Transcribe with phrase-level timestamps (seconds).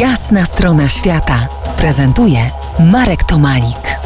[0.00, 2.50] Jasna strona świata prezentuje
[2.92, 3.98] Marek Tomalik.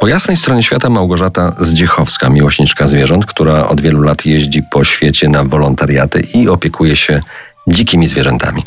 [0.00, 5.28] Po jasnej stronie świata Małgorzata Zdziechowska, miłośniczka zwierząt, która od wielu lat jeździ po świecie
[5.28, 7.20] na wolontariaty i opiekuje się
[7.68, 8.64] dzikimi zwierzętami.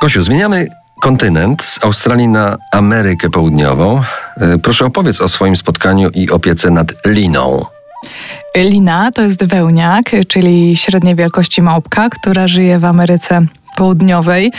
[0.00, 0.66] Kosiu, zmieniamy
[1.02, 4.02] kontynent z Australii na Amerykę Południową.
[4.36, 7.66] E, proszę opowiedz o swoim spotkaniu i opiece nad liną.
[8.64, 13.46] Lina to jest wełniak, czyli średniej wielkości małpka, która żyje w Ameryce
[13.76, 14.52] Południowej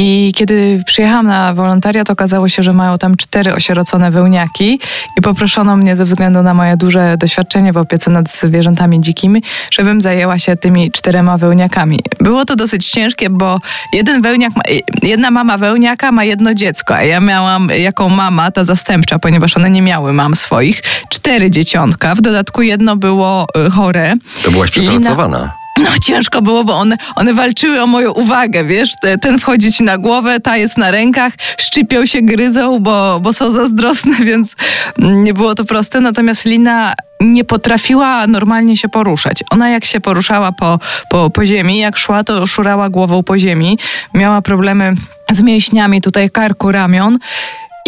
[0.00, 4.80] i kiedy przyjechałam na wolontariat, okazało się, że mają tam cztery osierocone wełniaki
[5.18, 10.00] i poproszono mnie ze względu na moje duże doświadczenie w opiece nad zwierzętami dzikimi, żebym
[10.00, 12.00] zajęła się tymi czterema wełniakami.
[12.20, 13.60] Było to dosyć ciężkie, bo
[13.92, 14.62] jeden wełniak, ma,
[15.02, 19.70] jedna mama wełniaka ma jedno dziecko, a ja miałam jako mama, ta zastępcza, ponieważ one
[19.70, 22.14] nie miały mam swoich, cztery dzieciątka.
[22.14, 24.14] W dodatku jedno było y, chore.
[24.42, 25.52] To byłaś przepracowana.
[25.78, 29.98] No ciężko było, bo one, one walczyły o moją uwagę, wiesz, ten wchodzi ci na
[29.98, 34.56] głowę, ta jest na rękach, szczypią się, gryzą, bo, bo są zazdrosne, więc
[34.98, 36.00] nie było to proste.
[36.00, 39.44] Natomiast Lina nie potrafiła normalnie się poruszać.
[39.50, 40.78] Ona jak się poruszała po,
[41.10, 43.78] po, po ziemi, jak szła, to szurała głową po ziemi.
[44.14, 44.94] Miała problemy
[45.30, 47.18] z mięśniami tutaj karku, ramion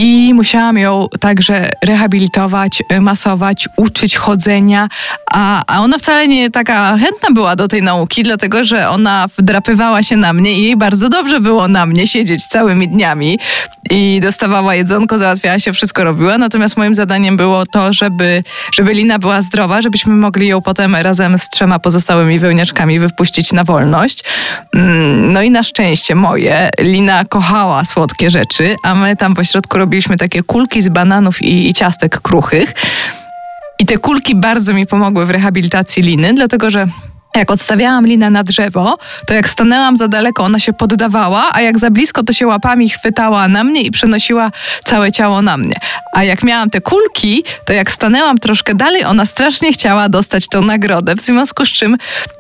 [0.02, 4.88] i musiałam ją także rehabilitować, y, masować, uczyć chodzenia,
[5.30, 10.02] a, a ona wcale nie taka chętna była do tej nauki, dlatego że ona wdrapywała
[10.02, 13.38] się na mnie i jej bardzo dobrze było na mnie siedzieć całymi dniami
[13.90, 16.38] i dostawała jedzonko, załatwiała się, wszystko robiła.
[16.38, 18.42] Natomiast moim zadaniem było to, żeby,
[18.72, 23.64] żeby Lina była zdrowa, żebyśmy mogli ją potem razem z trzema pozostałymi wełniaczkami wypuścić na
[23.64, 24.24] wolność.
[24.74, 30.16] Mm, no i na szczęście moje, Lina kochała słodkie rzeczy, a my tam pośrodku robiliśmy
[30.16, 32.74] takie kulki z bananów i, i ciastek kruchych.
[33.78, 36.86] I te kulki bardzo mi pomogły w rehabilitacji liny, dlatego że
[37.36, 41.78] jak odstawiałam linę na drzewo, to jak stanęłam za daleko, ona się poddawała, a jak
[41.78, 44.50] za blisko, to się łapami chwytała na mnie i przenosiła
[44.84, 45.74] całe ciało na mnie.
[46.12, 50.62] A jak miałam te kulki, to jak stanęłam troszkę dalej, ona strasznie chciała dostać tą
[50.62, 51.96] nagrodę, w związku z czym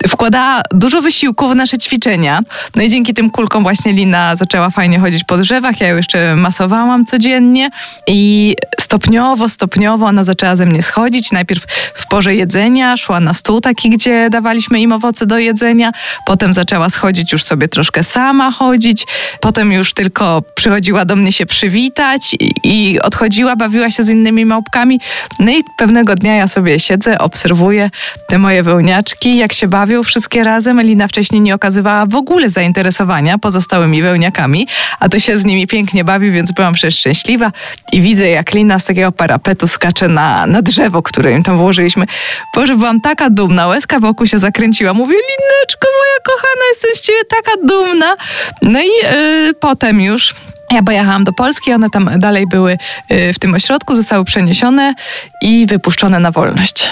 [0.08, 2.40] wkładała dużo wysiłku w nasze ćwiczenia.
[2.76, 6.36] No i dzięki tym kulkom właśnie Lina zaczęła fajnie chodzić po drzewach, ja ją jeszcze
[6.36, 7.70] masowałam codziennie
[8.06, 11.32] i stopniowo, stopniowo ona zaczęła ze mnie schodzić.
[11.32, 11.64] Najpierw
[11.94, 15.92] w porze jedzenia, szła na stół taki, gdzie dawaliśmy im owoce do jedzenia.
[16.26, 19.06] Potem zaczęła schodzić już sobie troszkę sama chodzić.
[19.40, 24.46] Potem już tylko przychodziła do mnie się przywitać i, i odchodziła, bawiła się z innymi
[24.46, 25.00] małpkami.
[25.40, 27.90] No i pewnego dnia ja sobie siedzę, obserwuję
[28.28, 30.78] te moje wełniaczki, jak się bawią wszystkie razem.
[30.78, 34.66] Elina wcześniej nie okazywała w ogóle zainteresowania pozostałymi wełniakami,
[35.00, 37.52] a to się z nimi pięknie bawi, więc byłam przeszczęśliwa
[37.92, 42.06] i widzę, jak Lina z takiego parapetu skacze na, na drzewo, które im tam włożyliśmy.
[42.54, 44.94] Boże, byłam taka dumna, łezka wokół się zakręciła kręciła.
[44.94, 48.16] Mówię, Lineczko, moja kochana, jestem z ciebie taka dumna.
[48.62, 50.34] No i yy, potem już
[50.70, 52.78] ja pojechałam do Polski, one tam dalej były
[53.12, 54.94] y, w tym ośrodku, zostały przeniesione
[55.42, 56.88] i wypuszczone na wolność.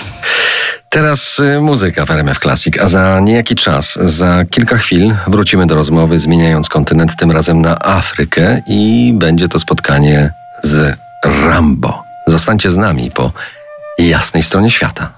[0.89, 5.75] Teraz y, muzyka w RMF Classic, a za niejaki czas, za kilka chwil wrócimy do
[5.75, 12.03] rozmowy, zmieniając kontynent, tym razem na Afrykę i będzie to spotkanie z Rambo.
[12.27, 13.33] Zostańcie z nami po
[13.99, 15.18] jasnej stronie świata.